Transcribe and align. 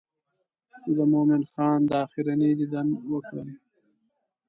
زه 0.83 0.89
د 0.97 0.99
مومن 1.11 1.41
خان 1.51 1.79
دا 1.89 1.95
آخرنی 2.05 2.51
دیدن 2.59 2.87
وکړم. 3.11 3.49